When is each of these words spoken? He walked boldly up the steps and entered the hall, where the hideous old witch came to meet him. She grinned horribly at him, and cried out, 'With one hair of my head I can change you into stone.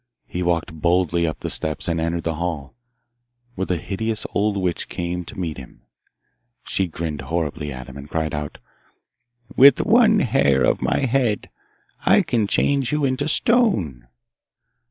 He 0.25 0.41
walked 0.41 0.73
boldly 0.81 1.27
up 1.27 1.41
the 1.41 1.49
steps 1.51 1.87
and 1.87 2.01
entered 2.01 2.23
the 2.23 2.33
hall, 2.41 2.73
where 3.53 3.67
the 3.67 3.77
hideous 3.77 4.25
old 4.33 4.57
witch 4.57 4.89
came 4.89 5.23
to 5.25 5.39
meet 5.39 5.59
him. 5.59 5.83
She 6.63 6.87
grinned 6.87 7.21
horribly 7.21 7.71
at 7.71 7.85
him, 7.87 7.97
and 7.97 8.09
cried 8.09 8.33
out, 8.33 8.57
'With 9.55 9.85
one 9.85 10.21
hair 10.21 10.63
of 10.63 10.81
my 10.81 11.01
head 11.01 11.51
I 12.03 12.23
can 12.23 12.47
change 12.47 12.91
you 12.91 13.05
into 13.05 13.27
stone. 13.27 14.07